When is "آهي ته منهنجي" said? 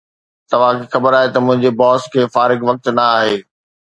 1.17-1.71